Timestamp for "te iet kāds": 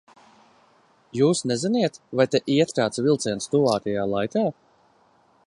2.37-3.05